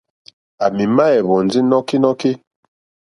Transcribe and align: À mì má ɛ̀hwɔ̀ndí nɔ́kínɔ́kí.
À 0.63 0.65
mì 0.75 0.83
má 0.95 1.05
ɛ̀hwɔ̀ndí 1.17 1.59
nɔ́kínɔ́kí. 1.69 2.31